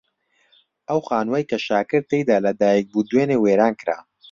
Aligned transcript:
ئەو 0.89 0.99
خانووەی 1.07 1.47
کە 1.49 1.57
شاکر 1.65 2.01
تێیدا 2.09 2.37
لەدایک 2.45 2.85
بوو 2.91 3.07
دوێنێ 3.09 3.37
وێران 3.39 3.73
کرا. 3.81 3.97